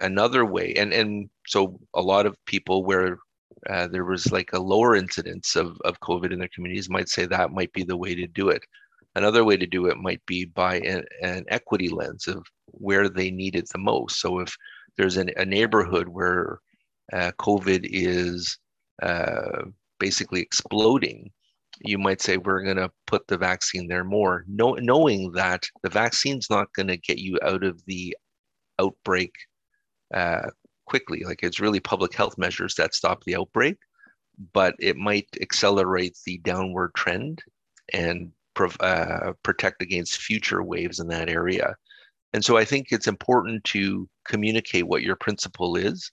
[0.00, 3.18] Another way, and and so a lot of people where
[3.70, 7.26] uh, there was like a lower incidence of, of COVID in their communities might say
[7.26, 8.62] that might be the way to do it.
[9.14, 13.30] Another way to do it might be by an, an equity lens of where they
[13.30, 14.20] need it the most.
[14.20, 14.56] So if
[14.96, 16.60] there's an, a neighborhood where
[17.12, 18.58] uh, COVID is
[19.02, 19.64] uh,
[19.98, 21.30] basically exploding,
[21.80, 25.90] you might say we're going to put the vaccine there more, know, knowing that the
[25.90, 28.16] vaccine's not going to get you out of the
[28.80, 29.32] outbreak
[30.14, 30.48] uh,
[30.86, 31.24] quickly.
[31.24, 33.76] Like it's really public health measures that stop the outbreak,
[34.52, 37.42] but it might accelerate the downward trend
[37.92, 38.30] and
[38.80, 41.74] uh, protect against future waves in that area.
[42.34, 46.10] And so I think it's important to communicate what your principle is.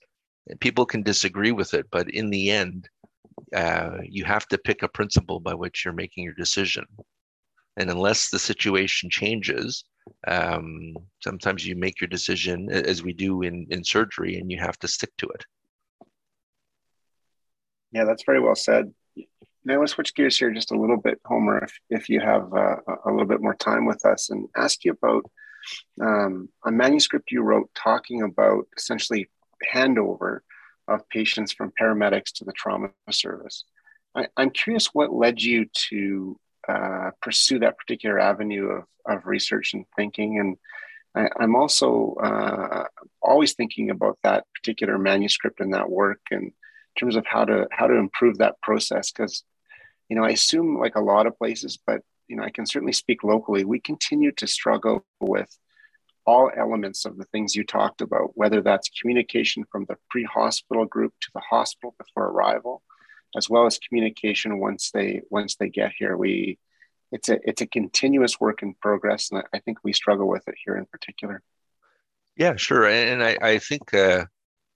[0.60, 2.90] People can disagree with it, but in the end,
[3.56, 6.86] uh, you have to pick a principle by which you're making your decision.
[7.78, 9.84] And unless the situation changes,
[10.28, 10.94] um,
[11.24, 14.88] sometimes you make your decision as we do in, in surgery and you have to
[14.88, 15.46] stick to it.
[17.92, 18.94] Yeah, that's very well said.
[19.66, 22.20] Now, I want to switch gears here just a little bit, Homer, if, if you
[22.20, 25.30] have uh, a little bit more time with us, and ask you about
[26.02, 29.30] um, a manuscript you wrote talking about essentially
[29.74, 30.40] handover
[30.88, 33.66] of patients from paramedics to the trauma service.
[34.16, 39.74] I, am curious what led you to uh, pursue that particular avenue of, of research
[39.74, 40.40] and thinking.
[40.40, 40.58] And
[41.16, 42.86] I, am also uh,
[43.22, 46.52] always thinking about that particular manuscript and that work and
[47.00, 49.44] in terms of how to how to improve that process because
[50.10, 52.94] you know i assume like a lot of places but you know i can certainly
[52.94, 55.58] speak locally we continue to struggle with
[56.30, 60.86] all elements of the things you talked about, whether that's communication from the pre hospital
[60.86, 62.84] group to the hospital before arrival,
[63.36, 66.16] as well as communication once they once they get here.
[66.16, 66.60] We
[67.12, 70.56] it's a it's a continuous work in progress, and I think we struggle with it
[70.64, 71.42] here in particular.
[72.38, 74.26] Yeah, sure, and I I think uh,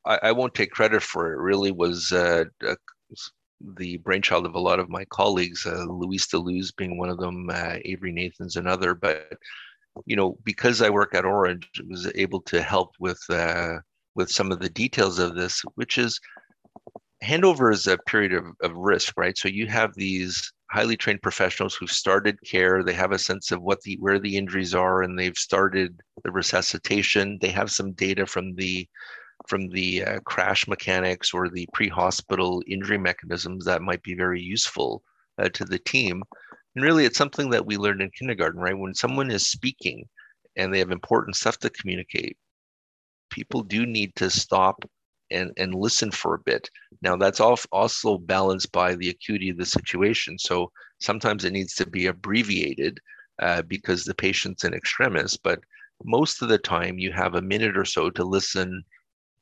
[0.05, 1.37] I, I won't take credit for it.
[1.37, 2.45] Really, was uh,
[3.77, 7.17] the brainchild of a lot of my colleagues, uh, Luis da Luz being one of
[7.17, 9.33] them, uh, Avery Nathens another, but
[10.05, 13.77] you know, because I work at Ornge, I was able to help with uh,
[14.15, 16.19] with some of the details of this, which is
[17.23, 19.37] handover is a period of, of risk, right?
[19.37, 22.83] So you have these highly trained professionals who've started care.
[22.83, 26.31] They have a sense of what the where the injuries are, and they've started the
[26.31, 27.37] resuscitation.
[27.41, 28.87] They have some data from the
[29.47, 35.03] from the uh, crash mechanics or the pre-hospital injury mechanisms that might be very useful
[35.41, 36.23] uh, to the team.
[36.75, 38.77] And really, it's something that we learned in kindergarten, right?
[38.77, 40.07] When someone is speaking
[40.55, 42.37] and they have important stuff to communicate,
[43.29, 44.83] people do need to stop
[45.31, 46.69] and, and listen for a bit.
[47.01, 50.37] Now, that's also balanced by the acuity of the situation.
[50.37, 52.99] So sometimes it needs to be abbreviated
[53.41, 55.59] uh, because the patient's in extremis, but
[56.03, 58.83] most of the time you have a minute or so to listen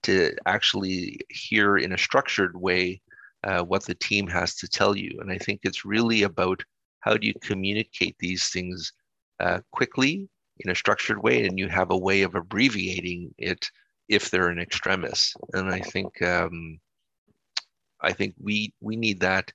[0.03, 3.01] to actually hear in a structured way
[3.43, 5.17] uh, what the team has to tell you.
[5.21, 6.63] And I think it's really about
[7.01, 8.93] how do you communicate these things
[9.39, 13.69] uh, quickly in a structured way and you have a way of abbreviating it
[14.07, 16.79] if they're an extremis and i think um,
[18.01, 19.51] i think we we need that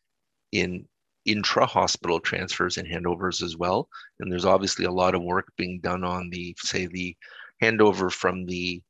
[0.53, 0.87] in
[1.25, 3.89] intra hospital transfers and handovers as well
[4.21, 7.17] and there's obviously a lot of work being done on the say the
[7.63, 8.83] handover from the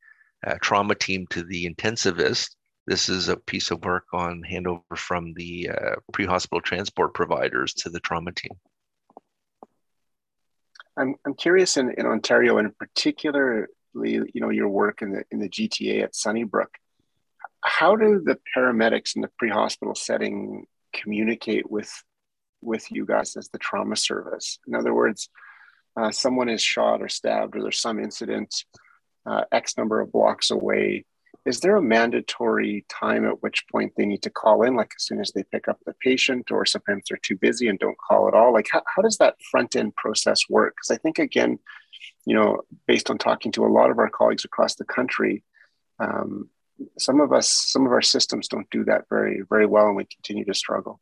[0.63, 2.57] trauma team to the intensivist
[2.87, 7.91] this is a piece of work on handover from the uh, pre-hospital transport providers to
[7.91, 8.53] the trauma team.
[10.97, 15.41] I'm, I'm curious in, in Ontario and particularly, you know, your work in the, in
[15.41, 16.71] the GTA at Sunnybrook,
[17.63, 21.91] how do the paramedics in the pre-hospital setting communicate with,
[22.63, 24.61] with you guys as the trauma service?
[24.69, 25.29] In other words,
[25.97, 28.65] uh, someone is shot or stabbed or there's some incident
[29.27, 31.05] uh, X number of blocks away
[31.45, 34.75] is there a mandatory time at which point they need to call in?
[34.75, 37.79] Like as soon as they pick up the patient or sometimes they're too busy and
[37.79, 38.53] don't call at all?
[38.53, 40.75] Like how, how does that front end process work?
[40.75, 41.59] Because i think again
[42.25, 45.43] you know based on talking to a lot of our colleagues across the country
[45.99, 46.51] um,
[46.99, 50.05] some of us some of our systems don't do that very very well and we
[50.05, 51.01] continue to struggle.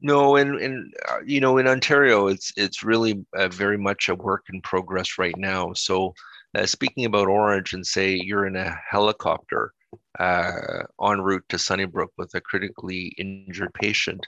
[0.00, 4.14] No and and uh, you know in ontario it's it's really uh, very much a
[4.14, 5.72] work in progress right now.
[5.72, 6.12] So
[6.56, 9.72] uh, speaking about Ornge and say you're in a helicopter
[10.18, 14.24] uh, en route to Sunnybrook with a critically injured patient,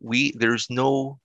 [0.00, 1.18] we there's no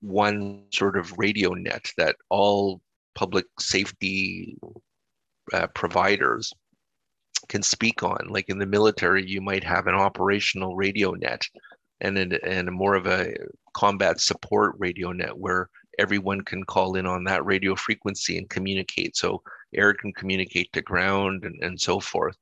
[0.00, 2.80] one sort of radio net that all
[3.14, 4.56] public safety
[5.52, 6.52] uh, providers
[7.48, 8.26] can speak on.
[8.28, 11.46] Like in the military, you might have an operational radio net
[12.00, 13.34] and an, and more of a
[13.74, 19.16] combat support radio net where everyone can call in on that radio frequency and communicate.
[19.16, 19.42] So
[19.74, 22.36] air can communicate to ground and, and so forth.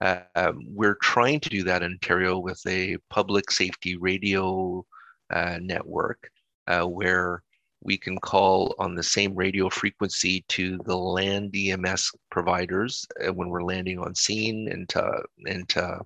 [0.00, 4.84] Uh, um, we're trying to do that in Ontario with a public safety radio
[5.32, 6.30] uh, network
[6.66, 7.42] uh, where
[7.82, 13.48] we can call on the same radio frequency to the land EMS providers uh, when
[13.48, 16.00] we're landing on scene and to, and to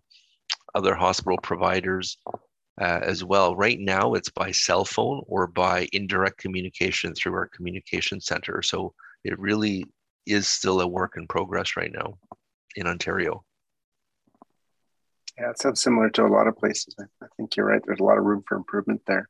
[0.75, 2.19] other hospital providers
[2.81, 3.57] uh, as well.
[3.57, 8.61] Right now, it's by cell phone or by indirect communication through our communication center.
[8.63, 8.93] So
[9.25, 9.85] it really
[10.29, 12.19] is still a work in progress right now
[12.77, 13.45] in Ontario.
[15.39, 16.95] Yeah, it sounds similar to a lot of places.
[16.99, 17.83] I, I think you're right.
[17.85, 19.29] There's a lot of room for improvement there.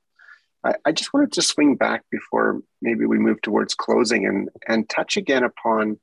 [0.64, 4.88] I, I, just wanted to swing back before maybe we move towards closing and, and
[4.88, 6.00] touch again upon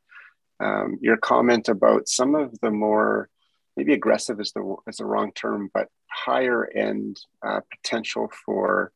[0.59, 3.29] um, your comment about some of the more
[3.75, 8.91] maybe aggressive is the is the wrong term, but higher end uh, potential for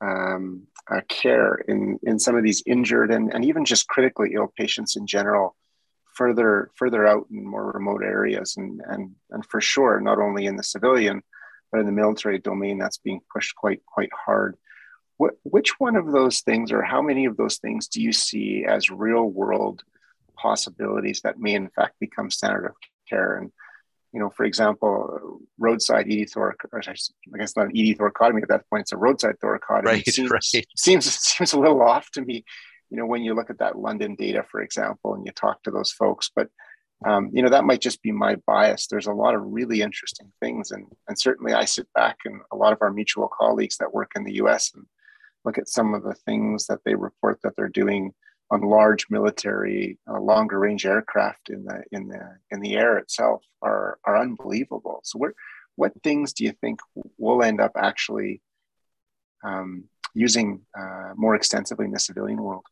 [0.00, 4.52] um, uh, care in, in some of these injured and, and even just critically ill
[4.56, 5.56] patients in general
[6.14, 10.56] further further out in more remote areas and, and, and for sure not only in
[10.56, 11.22] the civilian
[11.70, 14.56] but in the military domain, that's being pushed quite quite hard.
[15.16, 18.64] What, which one of those things, or how many of those things, do you see
[18.64, 19.82] as real world
[20.36, 22.74] possibilities that may in fact become standard of
[23.08, 23.36] care?
[23.36, 23.50] And
[24.18, 28.68] you know, for example, roadside ED thoracot, I guess not an ED thoracotomy at that
[28.68, 29.84] point, it's a roadside thoracotomy.
[29.84, 30.66] Right, seems, right.
[30.76, 32.44] seems seems a little off to me,
[32.90, 35.70] you know, when you look at that London data, for example, and you talk to
[35.70, 36.32] those folks.
[36.34, 36.48] But
[37.06, 38.88] um, you know, that might just be my bias.
[38.88, 42.56] There's a lot of really interesting things, and and certainly I sit back and a
[42.56, 44.72] lot of our mutual colleagues that work in the U.S.
[44.74, 44.84] and
[45.44, 48.14] look at some of the things that they report that they're doing
[48.50, 53.44] on large military uh, longer range aircraft in the in the in the air itself
[53.62, 55.00] are are unbelievable.
[55.04, 55.32] So what
[55.76, 56.80] what things do you think
[57.18, 58.42] we'll end up actually
[59.44, 59.84] um,
[60.14, 62.64] using uh, more extensively in the civilian world?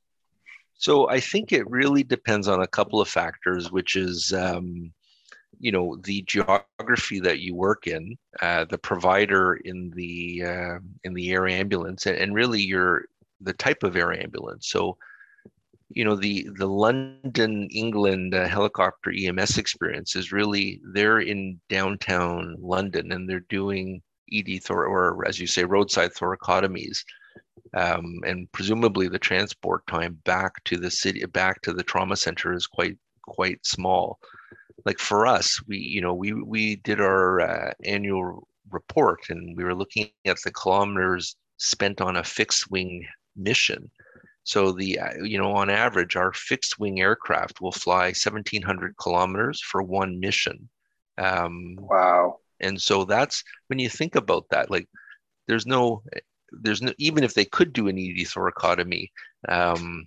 [0.79, 4.93] So i think it really depends on a couple of factors which is um,
[5.59, 11.15] you know the geography that you work in uh, the provider in the uh, in
[11.15, 13.07] the air ambulance and, and really your
[13.41, 14.69] the type of air ambulance.
[14.69, 14.97] So
[15.91, 22.57] you know the the London England uh, helicopter EMS experience is really they're in downtown
[22.59, 26.99] London and they're doing ED thor- or as you say roadside thoracotomies
[27.75, 32.53] um, and presumably the transport time back to the city back to the trauma center
[32.53, 34.19] is quite quite small.
[34.85, 39.63] Like for us we you know we we did our uh, annual report and we
[39.63, 43.07] were looking at the kilometers spent on a fixed wing
[43.37, 43.91] mission
[44.47, 49.61] so the uh, you know on average, our fixed wing aircraft will fly 1,700 kilometers
[49.61, 50.69] for one mission.
[51.19, 52.39] Um, wow!
[52.61, 54.71] And so that's when you think about that.
[54.71, 54.89] Like,
[55.49, 56.05] there's no,
[56.53, 59.11] there's no even if they could do an ED thoracotomy,
[59.49, 60.05] um,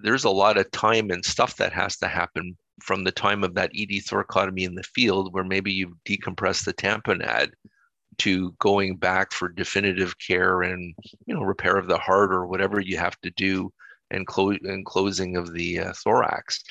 [0.00, 3.54] there's a lot of time and stuff that has to happen from the time of
[3.54, 7.50] that ED thoracotomy in the field, where maybe you decompress the tamponade
[8.20, 10.94] to going back for definitive care and
[11.26, 13.72] you know repair of the heart or whatever you have to do
[14.10, 16.62] and, close and closing of the uh, thorax.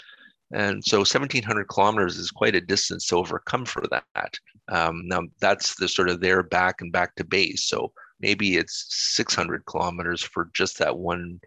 [0.51, 4.37] And so 1700 kilometers is quite a distance to overcome for that.
[4.67, 7.65] Um, now that's the sort of there back and back to base.
[7.65, 8.85] So maybe it's
[9.15, 11.39] 600 kilometers for just that one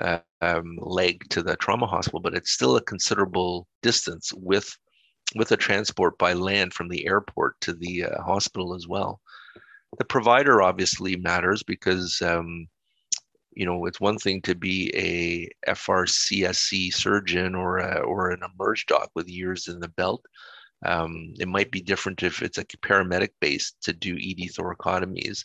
[0.00, 4.76] uh, um, leg to the trauma hospital, but it's still a considerable distance with
[5.36, 9.20] with a transport by land from the airport to the uh, hospital as well.
[9.98, 12.68] The provider obviously matters because um,
[13.52, 18.86] you know it's one thing to be a FRCSC surgeon or a, or an emerge
[18.86, 20.24] doc with years in the belt.
[20.86, 25.44] Um, it might be different if it's a paramedic based to do ED thoracotomies.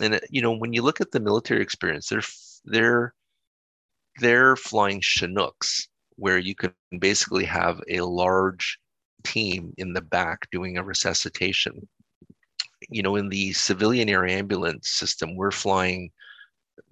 [0.00, 2.22] And uh, you know when you look at the military experience, they're
[2.64, 3.14] they're
[4.20, 8.78] they're flying Chinooks where you can basically have a large
[9.24, 11.88] team in the back doing a resuscitation
[12.88, 16.10] you know, in the civilian air ambulance system, we're flying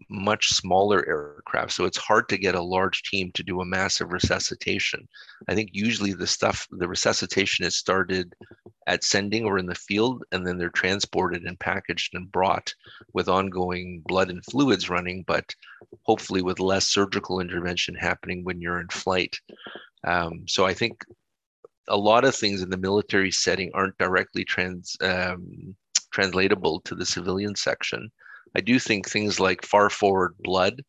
[0.09, 1.73] much smaller aircraft.
[1.73, 5.09] So it's hard to get a large team to do a massive resuscitation.
[5.49, 8.35] I think usually the stuff, the resuscitation is started
[8.87, 12.73] at sending or in the field, and then they're transported and packaged and brought
[13.15, 15.55] with ongoing blood and fluids running, but
[16.03, 19.39] hopefully with less surgical intervention happening when you're in flight.
[20.05, 21.05] Um, so I think
[21.89, 25.75] a lot of things in the military setting aren't directly trans um,
[26.13, 28.11] translatable to the civilian section.
[28.57, 30.83] I do think things like far forward blood,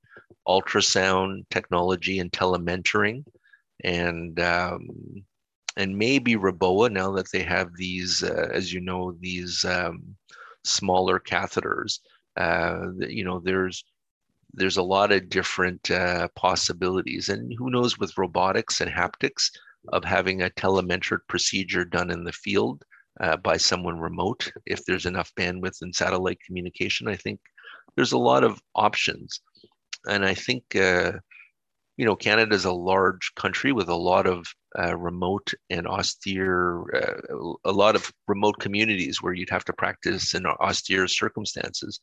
[0.48, 3.26] ultrasound technology, and telementoring,
[3.84, 4.88] and um,
[5.76, 10.16] and maybe REBOA now that they have these, uh, as you know, these um,
[10.64, 12.00] smaller catheters.
[12.38, 13.84] Uh, you know, there's
[14.54, 19.52] there's a lot of different uh, possibilities, and who knows with robotics and haptics
[19.90, 22.84] of having a telementored procedure done in the field
[23.20, 27.08] uh, by someone remote if there's enough bandwidth and satellite communication.
[27.08, 27.40] I think
[27.96, 29.42] there's a lot of options.
[30.08, 31.14] And I think, uh,
[31.98, 34.46] you know, Canada is a large country with a lot of
[34.78, 40.36] uh, remote and austere, uh, a lot of remote communities where you'd have to practice
[40.36, 42.00] in austere circumstances.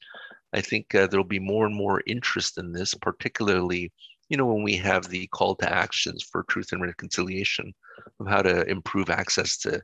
[0.52, 3.92] I think uh, there'll be more and more interest in this, particularly
[4.28, 7.74] you know, when we have the call to actions for truth and reconciliation
[8.20, 9.82] of how to improve access to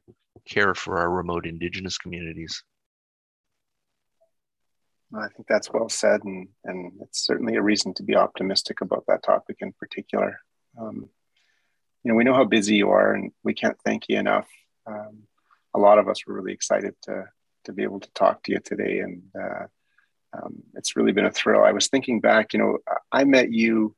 [0.49, 2.63] care for our remote indigenous communities.
[5.15, 9.05] I think that's well said, and, and it's certainly a reason to be optimistic about
[9.09, 10.39] that topic in particular.
[10.81, 11.09] Um,
[12.05, 14.49] you know, we know how busy you are, and we can't thank you enough.
[14.87, 15.25] Um,
[15.75, 17.25] a lot of us were really excited to
[17.65, 19.67] to be able to talk to you today, and uh,
[20.33, 21.65] um, it's really been a thrill.
[21.65, 22.79] I was thinking back, you know,
[23.13, 23.95] I met you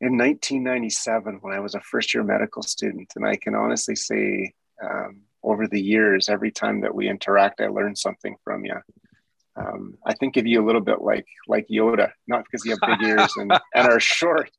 [0.00, 4.52] in 1997 when I was a first year medical student, and I can honestly say
[4.82, 6.28] um, over the years.
[6.28, 8.76] Every time that we interact, I learn something from you.
[9.56, 12.98] Um, I think of you a little bit like like Yoda, not because you have
[12.98, 14.50] big ears and, and are short,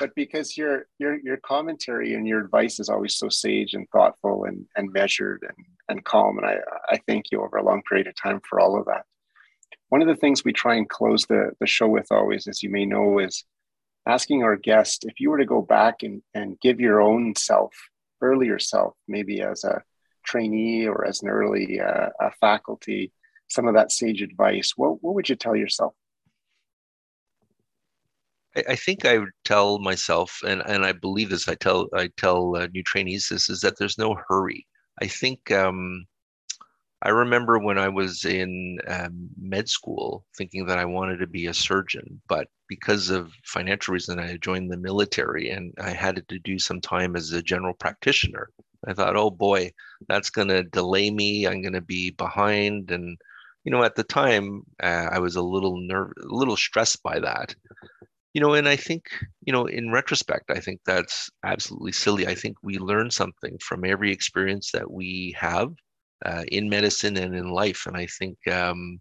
[0.00, 4.44] but because your your your commentary and your advice is always so sage and thoughtful
[4.44, 6.38] and, and measured and, and calm.
[6.38, 6.56] And I,
[6.88, 9.04] I thank you over a long period of time for all of that.
[9.90, 12.70] One of the things we try and close the, the show with always, as you
[12.70, 13.44] may know, is
[14.08, 17.72] asking our guest if you were to go back and, and give your own self,
[18.22, 19.82] earlier self, maybe as a
[20.24, 22.08] trainee or as an early uh,
[22.40, 23.12] faculty,
[23.48, 25.94] some of that sage advice, what, what would you tell yourself?
[28.68, 31.48] I, think I would tell myself, and, and I believe this.
[31.48, 34.66] I tell I tell uh, new trainees this is that there's no hurry.
[35.00, 36.06] I think um,
[37.02, 41.46] I remember when I was in um, med school thinking that I wanted to be
[41.46, 46.38] a surgeon, but because of financial reason, I joined the military and I had to
[46.38, 48.50] do some time as a general practitioner.
[48.86, 49.72] I thought, oh boy,
[50.08, 51.46] that's going to delay me.
[51.46, 52.90] I'm going to be behind.
[52.90, 53.18] And,
[53.64, 57.18] you know, at the time, uh, I was a little nerve, a little stressed by
[57.20, 57.54] that.
[58.34, 59.10] You know, and I think,
[59.42, 62.26] you know, in retrospect, I think that's absolutely silly.
[62.28, 65.72] I think we learn something from every experience that we have
[66.24, 67.86] uh, in medicine and in life.
[67.86, 69.00] And I think um,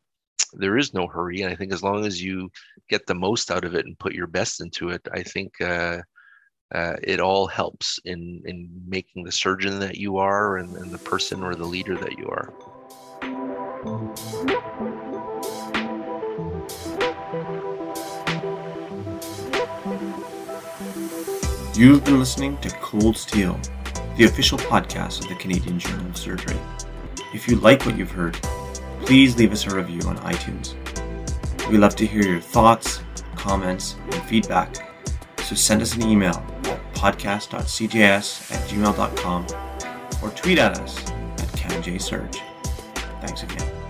[0.54, 1.42] there is no hurry.
[1.42, 2.50] And I think as long as you
[2.90, 6.00] get the most out of it and put your best into it, I think uh,
[6.74, 10.98] uh, it all helps in in making the surgeon that you are and, and the
[10.98, 12.54] person or the leader that you are.
[21.76, 23.60] You've been listening to Cold Steel,
[24.18, 26.58] the official podcast of the Canadian Journal of Surgery.
[27.34, 28.36] If you like what you've heard,
[29.08, 30.76] please leave us a review on iTunes.
[31.72, 32.99] We love to hear your thoughts,
[33.38, 34.76] comments, and feedback,
[35.43, 36.36] so send us an email
[36.66, 39.47] at podcast.cjs at gmail.com
[40.22, 42.41] or tweet at us at CanJSurge.
[43.22, 43.87] Thanks again.